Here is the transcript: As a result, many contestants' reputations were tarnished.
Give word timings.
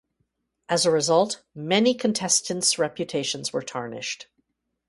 As 0.67 0.83
a 0.83 0.89
result, 0.89 1.43
many 1.53 1.93
contestants' 1.93 2.79
reputations 2.79 3.53
were 3.53 3.61
tarnished. 3.61 4.25